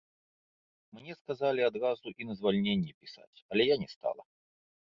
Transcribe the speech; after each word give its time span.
Мне 0.99 1.13
сказалі 1.19 1.61
адразу 1.69 2.07
і 2.23 2.29
на 2.31 2.39
звальненне 2.39 2.91
пісаць, 3.05 3.37
але 3.51 3.63
я 3.75 3.81
не 3.83 3.87
стала. 3.97 4.23